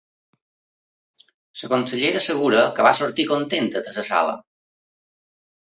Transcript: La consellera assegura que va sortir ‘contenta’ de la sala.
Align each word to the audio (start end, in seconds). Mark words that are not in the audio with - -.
La 1.61 1.69
consellera 1.75 2.23
assegura 2.23 2.65
que 2.79 2.89
va 2.89 2.97
sortir 3.03 3.29
‘contenta’ 3.35 3.87
de 3.91 3.99
la 4.03 4.09
sala. 4.13 4.37